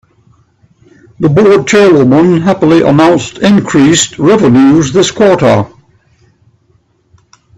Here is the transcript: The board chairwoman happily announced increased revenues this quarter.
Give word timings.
The 1.19 1.29
board 1.29 1.67
chairwoman 1.67 2.41
happily 2.41 2.81
announced 2.81 3.37
increased 3.37 4.17
revenues 4.17 4.91
this 4.93 5.11
quarter. 5.11 5.67